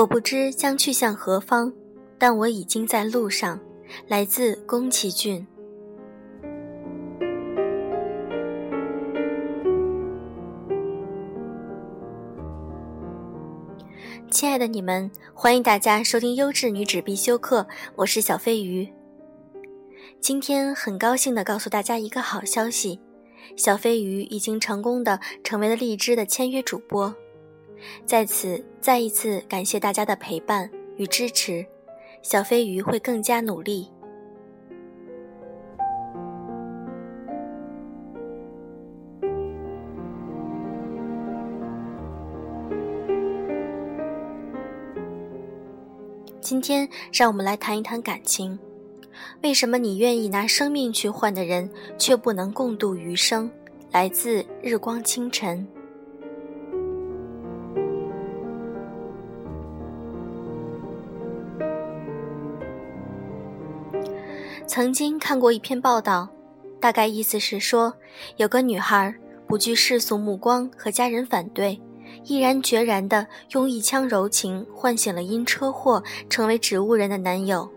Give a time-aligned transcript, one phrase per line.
[0.00, 1.70] 我不知将去向何方，
[2.18, 3.60] 但我已经在路上。
[4.08, 5.46] 来自宫崎骏。
[14.30, 18.90] 亲爱的你们，欢迎大家收听优质女纸必修课，我是小飞鱼。
[20.18, 22.98] 今天很高兴的告诉大家一个好消息，
[23.54, 27.14] 小飞鱼已经成功的成为了荔枝的签约主播。
[28.04, 31.64] 在此再一次感谢大家的陪伴与支持，
[32.22, 33.90] 小飞鱼会更加努力。
[46.40, 48.58] 今天让我们来谈一谈感情，
[49.42, 53.48] 为什么你愿意拿生命去换的人，却不能共度余生？
[53.92, 55.66] 来自日光清晨。
[64.70, 66.28] 曾经看过一篇报道，
[66.80, 67.92] 大概意思是说，
[68.36, 69.12] 有个女孩
[69.48, 71.82] 不惧世俗目光和家人反对，
[72.22, 77.68] 毅然决然地用一腔柔情唤醒了因车祸成为植物人的男友。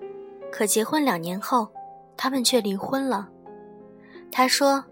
[0.52, 1.68] 可结婚两年后，
[2.16, 3.28] 他们却离婚了。
[4.32, 4.86] 她说，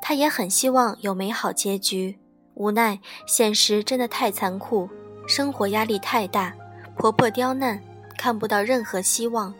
[0.00, 2.16] 她也很希望有美好结局，
[2.54, 4.88] 无奈现实真的太残酷，
[5.26, 6.54] 生活压力太大，
[6.96, 7.82] 婆婆刁难，
[8.16, 9.52] 看不到任何希望。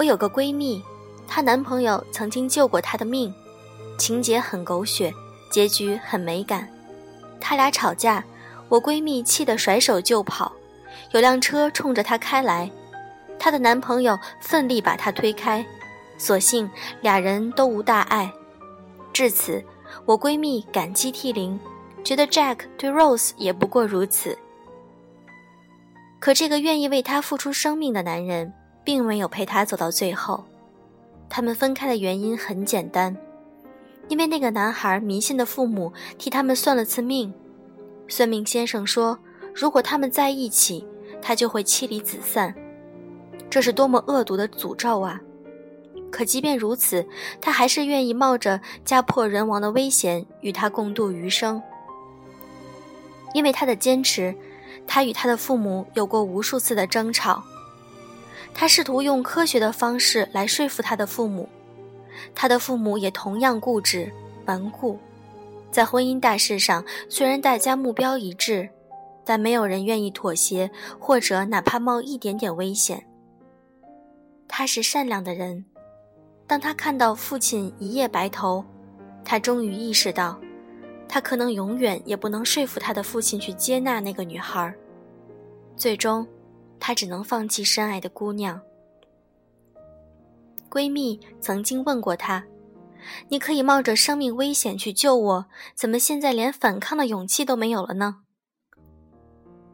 [0.00, 0.82] 我有个闺蜜，
[1.28, 3.34] 她男朋友曾经救过她的命，
[3.98, 5.12] 情节很狗血，
[5.50, 6.66] 结局很美感。
[7.38, 8.24] 他俩吵架，
[8.70, 10.50] 我闺蜜气得甩手就跑，
[11.10, 12.70] 有辆车冲着她开来，
[13.38, 15.62] 她的男朋友奋力把她推开，
[16.16, 16.70] 所幸
[17.02, 18.32] 俩人都无大碍。
[19.12, 19.62] 至此，
[20.06, 21.60] 我闺蜜感激涕零，
[22.02, 24.38] 觉得 Jack 对 Rose 也不过如此。
[26.18, 28.54] 可这个愿意为她付出生命的男人。
[28.90, 30.44] 并没有陪他走到最后，
[31.28, 33.16] 他们分开的原因很简单，
[34.08, 37.32] 因为那个男孩迷信的父母替他们算了次命，
[38.08, 39.16] 算命先生说，
[39.54, 40.84] 如果他们在一起，
[41.22, 42.52] 他就会妻离子散，
[43.48, 45.20] 这是多么恶毒的诅咒啊！
[46.10, 47.06] 可即便如此，
[47.40, 51.62] 他还是愿意冒着家破人亡的危险与他共度余生，
[53.34, 54.34] 因为他的坚持，
[54.84, 57.40] 他与他的父母有过无数次的争吵。
[58.52, 61.48] 他试图用科学的方式来说服他的父母，
[62.34, 64.12] 他的父母也同样固执
[64.44, 64.98] 顽固。
[65.70, 68.68] 在婚姻大事上，虽然大家目标一致，
[69.24, 73.06] 但没有人愿意妥协，或者哪怕冒一点点危险。
[74.46, 75.64] 他是善良的人，
[76.46, 78.64] 当他看到父亲一夜白头，
[79.24, 80.38] 他终于意识到，
[81.08, 84.74] 他可能永远也不能说服他的父亲去接纳那个女孩。
[85.76, 86.26] 最终。
[86.80, 88.60] 她只能放弃深爱的姑娘。
[90.68, 92.44] 闺蜜曾经问过她
[93.28, 98.18] ：“你可以冒着生命危险去救我，怎么现在连反抗的勇气都没有了呢？”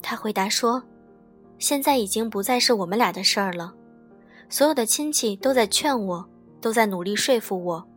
[0.03, 0.83] 他回答说
[1.59, 3.75] ：“现在已经不再是我们俩的事儿了，
[4.49, 6.29] 所有的亲戚都在劝我，
[6.61, 7.89] 都在努力说服我。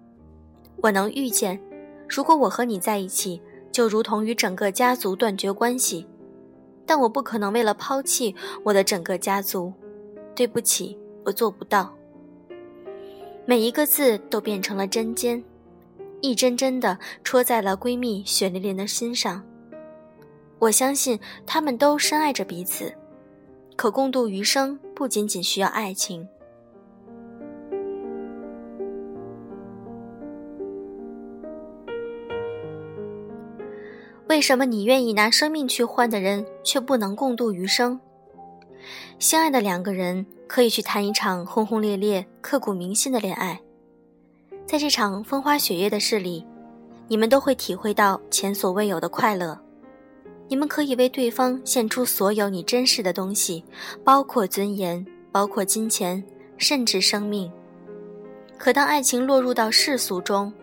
[0.82, 1.62] 我能预见，
[2.08, 3.42] 如果我和你在一起，
[3.72, 6.08] 就如同与整个家族断绝关系。”
[6.90, 9.72] 但我不可能为了抛弃我的整个家族，
[10.34, 11.94] 对不起，我做不到。
[13.46, 15.44] 每一个字都变成了针尖，
[16.20, 19.44] 一针针的戳在了闺蜜血淋淋的心上。
[20.58, 22.92] 我相信他们都深爱着彼此，
[23.76, 26.28] 可共度余生不仅仅需要爱情。
[34.40, 38.00] 为什么你愿意拿生命去换的人，却不能共度余生？
[39.20, 43.60] 相爱的两个人可以去谈一场轰轰烈烈、刻骨铭心的恋爱，
[44.66, 46.48] 在这场风花雪月的事里，
[47.10, 49.60] 你们都会体会到前所未有的快乐。
[50.48, 53.66] 你们可以为对方献出所有你珍视的东西，
[54.06, 56.24] 包括尊严，包括金钱，
[56.56, 57.52] 甚至生命。
[58.58, 60.54] 可当爱情落入到世俗中，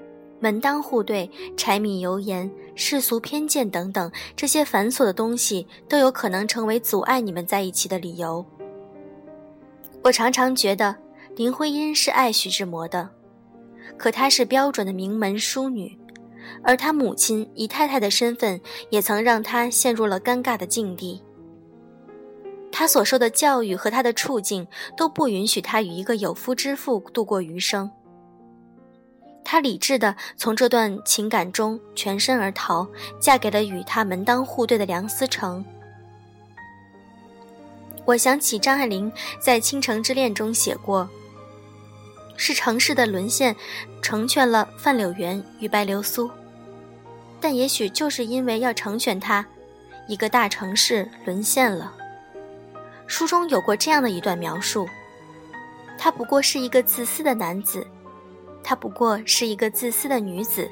[0.40, 8.44] 门当户对、柴米油盐、世俗偏见等等，这些繁琐的东西都有可能成为阻碍你们在一起的理由。
[10.02, 10.94] 我常常觉得
[11.36, 13.08] 林徽因是爱徐志摩的，
[13.96, 15.98] 可她是标准的名门淑女，
[16.62, 18.60] 而她母亲姨太太的身份
[18.90, 21.22] 也曾让她陷入了尴尬的境地。
[22.70, 24.66] 她所受的教育和她的处境
[24.96, 27.90] 都不允许她与一个有夫之妇度过余生。
[29.48, 32.84] 她理智的从这段情感中全身而逃，
[33.20, 35.64] 嫁给了与她门当户对的梁思成。
[38.04, 41.08] 我想起张爱玲在《倾城之恋》中写过
[42.36, 43.54] ：“是城市的沦陷，
[44.02, 46.28] 成全了范柳园与白流苏。”
[47.40, 49.46] 但也许就是因为要成全他，
[50.08, 51.94] 一个大城市沦陷了。
[53.06, 54.88] 书中有过这样的一段描述：
[55.96, 57.86] 他不过是一个自私的男子，
[58.68, 60.68] 她不过是一个自私的女子。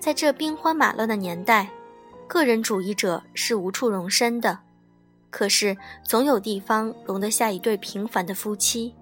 [0.00, 1.70] 在这兵荒马乱的年代，
[2.26, 4.58] 个人主义者是无处容身的。
[5.30, 8.92] 可是，总有地方容得下一对平凡的夫妻。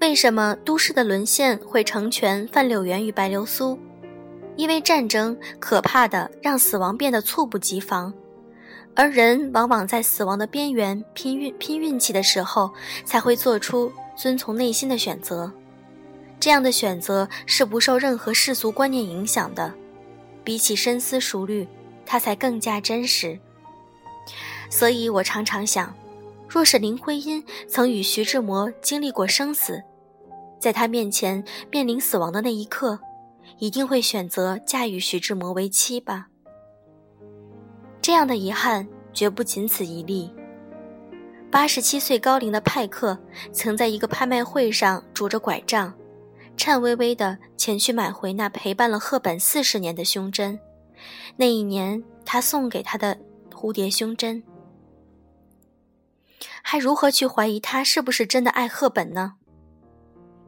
[0.00, 3.76] 为什么都市的沦陷会成全范柳园与白流苏？
[4.54, 8.12] 因为战争可怕的让死亡变得猝不及防，
[8.94, 12.70] 而人往往在死亡的边缘拼运拼运气的时候，
[13.04, 15.50] 才会做出遵从内心的选择。
[16.38, 19.72] 这样的选择是不受任何世俗观念影响的，
[20.42, 21.68] 比起深思熟虑，
[22.06, 23.38] 它才更加真实。
[24.70, 25.94] 所以我常常想，
[26.48, 29.82] 若是林徽因曾与徐志摩经历过生死，
[30.58, 32.98] 在他面前面临死亡的那一刻，
[33.58, 36.29] 一定会选择嫁与徐志摩为妻吧。
[38.10, 40.34] 这样的遗憾绝不仅此一例。
[41.48, 43.16] 八十七岁高龄的派克
[43.52, 45.94] 曾在一个拍卖会上拄着拐杖。
[46.56, 50.58] 颤巍巍地前去买回那陪伴了赫本四十年的胸针，
[51.36, 53.16] 那一年他送给他的
[53.52, 54.42] 蝴蝶胸针，
[56.62, 59.34] 还如何去怀疑他是不是真的爱赫本呢？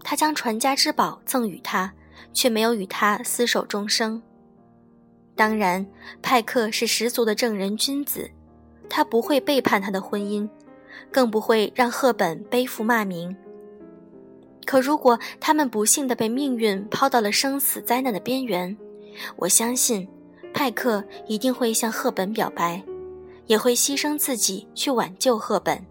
[0.03, 1.95] 他将传家之宝赠予他，
[2.35, 4.21] 却没有与他厮守终生。
[5.35, 5.85] 当然，
[6.21, 8.31] 派克是十足的正人君子，
[8.89, 10.49] 他不会背叛他的婚姻，
[11.11, 13.35] 更不会让赫本背负骂名。
[14.65, 18.77] 可如果他们不幸地被命运抛到了生死灾难的边缘，
[19.37, 20.07] 我相信，
[20.55, 22.81] 派克一定会向赫本表白，
[23.47, 25.85] 也会牺牲自己去挽救赫本。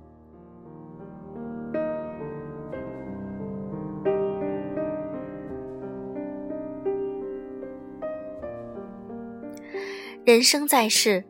[10.32, 11.22] 人生在世，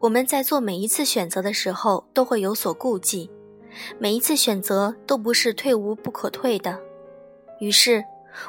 [0.00, 3.30] 我们在做每一次选择的时候都会有所顾忌，
[3.98, 6.78] 每一次选择都不是退无不可退的。
[7.58, 8.04] 于是，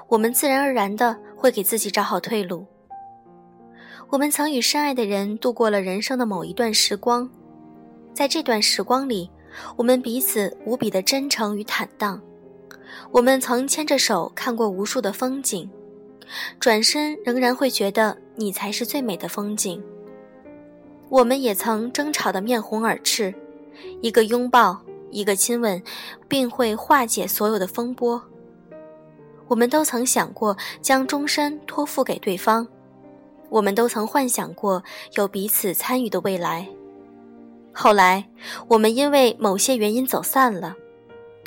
[0.10, 2.66] 我们自然而然的会给自己找好退路。
[4.10, 7.30] 我们曾与深爱的人度过了人生的某一段时光，
[8.14, 9.32] 在这段时光里，
[9.78, 12.22] 我们彼此无比的真诚与坦荡。
[13.12, 15.72] 我们曾牵着手看过无数的风景，
[16.60, 19.82] 转身仍然会觉得你才是最美的风景。
[21.12, 23.36] 我们也曾争吵得面红耳赤，
[24.02, 25.84] 一个拥抱，一个亲吻，
[26.30, 28.24] 并会化解所有的风波。
[29.50, 32.66] 我们都曾想过将终身托付给对方，
[33.50, 34.82] 我们都曾幻想过
[35.16, 36.66] 有彼此参与的未来。
[37.74, 38.26] 后来，
[38.70, 40.74] 我们因为某些原因走散了，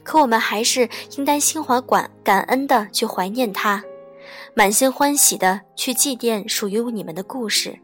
[0.02, 3.82] 可我们还是应当心怀感感恩的去怀念他，
[4.52, 7.78] 满心欢喜的去祭奠属于你们的故事。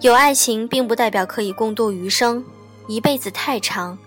[0.00, 2.42] 有爱情并不代表可以共度余生，
[2.86, 3.98] 一辈子太长，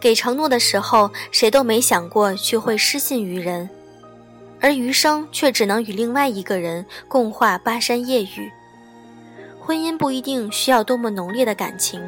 [0.00, 3.68] 给承诺的时候谁都没想过去会失信于人，
[4.60, 8.48] 而余生却只能与另外一个人共话巴山夜雨。
[9.58, 12.00] 婚姻不一定需要多么浓烈的感情，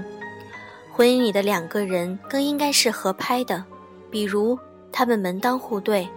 [0.92, 3.64] 婚姻里的两个人更应该是合拍的，
[4.08, 4.56] 比如
[4.92, 6.08] 他们门当户对，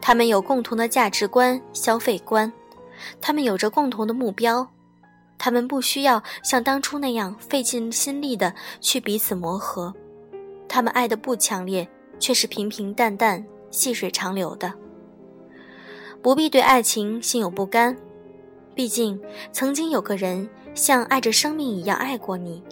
[0.00, 2.50] 他们有共同的价值观、消费观，
[3.20, 4.66] 他们有着共同的目标。
[5.42, 9.94] 他们不需要像当初那样费尽心力的去彼此磨合，
[10.68, 14.70] 他们爱的不强烈，却是平平淡淡、细水长流的。
[16.20, 17.96] 不必对爱情心有不甘，
[18.74, 19.18] 毕竟
[19.50, 22.62] 曾经有个人像爱着生命一样爱过你，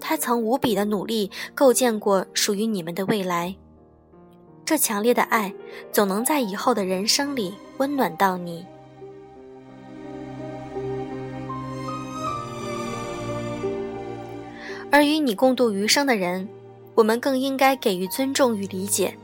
[0.00, 3.54] 他曾无比的努力构建过属于你们的未来。
[4.64, 5.52] 这强烈的爱，
[5.92, 8.64] 总能在以后的人生里温暖到你。
[14.90, 16.48] 而与你共度余生的人，
[16.94, 19.16] 我们更应该给予尊重与理解。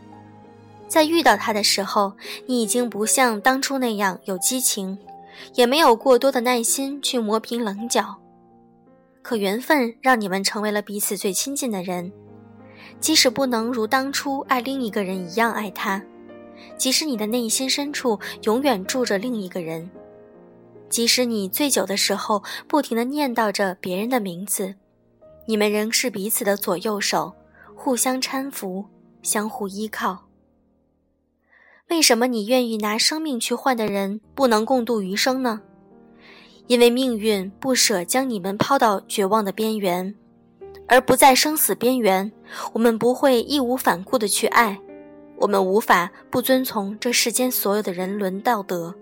[0.87, 2.12] 在遇到他的时候，
[2.46, 4.96] 你已经不像当初那样有激情，
[5.54, 8.16] 也没有过多的耐心去磨平棱角。
[9.23, 12.12] 可缘分让你们成为了彼此最亲近的人，
[13.00, 16.00] 即使不能如当初爱另一个人一样爱他，
[16.78, 19.90] 即使你的内心深处永远住着另一个人，
[20.88, 24.76] 即使你醉酒的时候不停地念叨着别人的名字。
[25.46, 27.34] 你们仍是彼此的左右手，
[27.74, 28.86] 互相搀扶，
[29.22, 30.24] 相互依靠。
[31.88, 35.60] 为什么你愿意拿生命去换的人不能共度余生呢？
[36.66, 40.12] 因为命运不舍将你们抛到绝望的边缘，
[40.88, 42.32] 而不在生死边缘，
[42.72, 44.80] 我们不会义无反顾的去爱，
[45.36, 48.96] 我们无法不遵从这世间所有的人伦道德。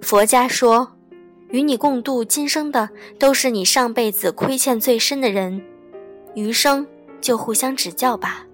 [0.00, 0.95] 佛家说，
[1.50, 2.88] 与你共度今生的
[3.18, 5.62] 都是你上辈子亏欠最深的人，
[6.34, 6.86] 余生
[7.20, 8.45] 就互相指教吧。